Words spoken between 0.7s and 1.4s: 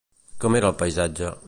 el paisatge?